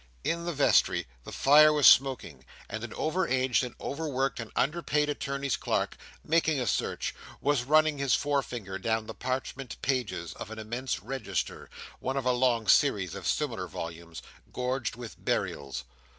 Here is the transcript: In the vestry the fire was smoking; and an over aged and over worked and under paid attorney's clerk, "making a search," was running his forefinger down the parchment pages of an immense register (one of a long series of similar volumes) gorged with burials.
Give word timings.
In 0.23 0.45
the 0.45 0.51
vestry 0.53 1.05
the 1.25 1.31
fire 1.31 1.71
was 1.71 1.85
smoking; 1.85 2.43
and 2.67 2.83
an 2.83 2.91
over 2.95 3.27
aged 3.27 3.63
and 3.63 3.75
over 3.79 4.07
worked 4.09 4.39
and 4.39 4.51
under 4.55 4.81
paid 4.81 5.09
attorney's 5.09 5.55
clerk, 5.55 5.95
"making 6.23 6.59
a 6.59 6.65
search," 6.65 7.13
was 7.39 7.65
running 7.65 7.99
his 7.99 8.15
forefinger 8.15 8.79
down 8.79 9.05
the 9.05 9.13
parchment 9.13 9.79
pages 9.83 10.33
of 10.33 10.49
an 10.49 10.57
immense 10.57 11.01
register 11.03 11.69
(one 11.99 12.17
of 12.17 12.25
a 12.25 12.31
long 12.31 12.67
series 12.67 13.13
of 13.13 13.27
similar 13.27 13.67
volumes) 13.67 14.23
gorged 14.51 14.95
with 14.95 15.23
burials. 15.23 15.83